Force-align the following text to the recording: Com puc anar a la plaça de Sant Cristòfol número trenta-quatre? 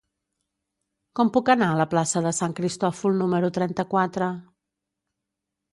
Com 1.19 1.29
puc 1.35 1.51
anar 1.55 1.67
a 1.73 1.77
la 1.81 1.87
plaça 1.91 2.23
de 2.29 2.33
Sant 2.41 2.57
Cristòfol 2.61 3.21
número 3.23 3.53
trenta-quatre? 3.61 4.33